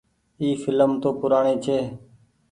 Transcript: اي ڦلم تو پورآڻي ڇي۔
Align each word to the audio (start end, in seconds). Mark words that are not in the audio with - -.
اي 0.39 0.47
ڦلم 0.63 0.91
تو 1.01 1.09
پورآڻي 1.19 1.55
ڇي۔ 1.63 1.79